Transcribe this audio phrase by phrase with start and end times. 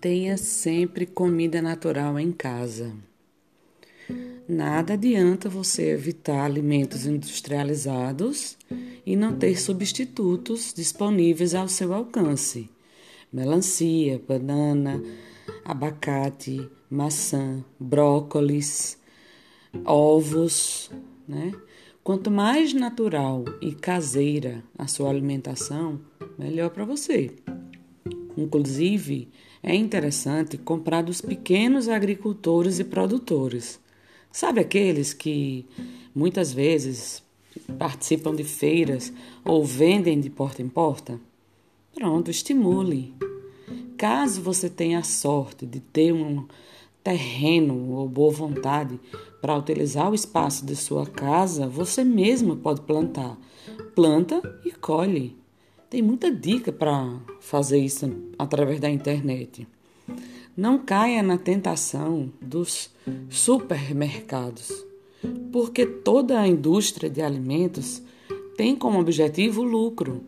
[0.00, 2.94] Tenha sempre comida natural em casa.
[4.48, 8.56] Nada adianta você evitar alimentos industrializados
[9.04, 12.70] e não ter substitutos disponíveis ao seu alcance.
[13.32, 15.02] Melancia, banana,
[15.64, 18.96] abacate, maçã, brócolis,
[19.84, 20.92] ovos,
[21.26, 21.52] né?
[22.04, 26.00] Quanto mais natural e caseira a sua alimentação,
[26.38, 27.34] melhor para você.
[28.38, 29.28] Inclusive,
[29.60, 33.80] é interessante comprar dos pequenos agricultores e produtores.
[34.30, 35.66] Sabe aqueles que
[36.14, 37.20] muitas vezes
[37.76, 39.12] participam de feiras
[39.44, 41.20] ou vendem de porta em porta?
[41.92, 43.12] Pronto, estimule.
[43.96, 46.46] Caso você tenha a sorte de ter um
[47.02, 49.00] terreno ou boa vontade
[49.40, 53.36] para utilizar o espaço de sua casa, você mesmo pode plantar.
[53.96, 55.36] Planta e colhe.
[55.90, 59.66] Tem muita dica para fazer isso através da internet.
[60.54, 62.90] Não caia na tentação dos
[63.30, 64.84] supermercados,
[65.50, 68.02] porque toda a indústria de alimentos
[68.54, 70.22] tem como objetivo o lucro.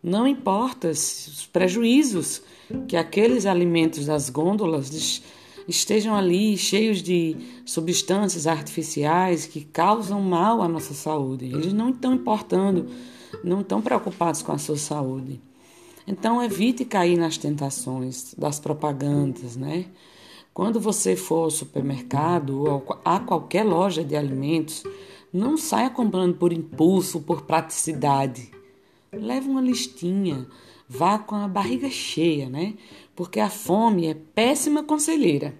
[0.00, 2.42] Não importa os prejuízos
[2.86, 5.22] que aqueles alimentos das gôndolas
[5.66, 11.46] estejam ali cheios de substâncias artificiais que causam mal à nossa saúde.
[11.46, 12.86] Eles não estão importando
[13.42, 15.40] não estão preocupados com a sua saúde.
[16.06, 19.86] Então, evite cair nas tentações das propagandas, né?
[20.52, 24.84] Quando você for ao supermercado ou a qualquer loja de alimentos,
[25.32, 28.52] não saia comprando por impulso, por praticidade.
[29.12, 30.46] Leve uma listinha,
[30.88, 32.74] vá com a barriga cheia, né?
[33.16, 35.54] Porque a fome é péssima conselheira,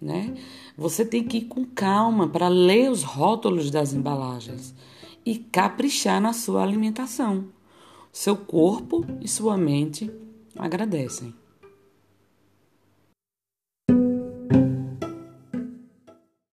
[0.00, 0.34] né?
[0.76, 4.74] Você tem que ir com calma para ler os rótulos das embalagens
[5.24, 7.46] e caprichar na sua alimentação.
[8.12, 10.10] Seu corpo e sua mente
[10.56, 11.34] agradecem.